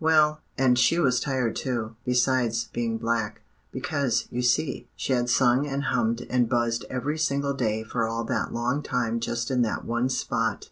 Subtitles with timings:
[0.03, 5.67] "Well, and she was tired too, besides being black; because, you see, she had sung
[5.67, 9.85] and hummed and buzzed every single day for all that long time just in that
[9.85, 10.59] one spot.